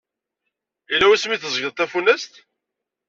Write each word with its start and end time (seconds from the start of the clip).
Yella 0.91 1.07
wasmi 1.09 1.33
i 1.35 1.37
teẓẓgeḍ 1.39 1.73
tafunast? 1.75 2.33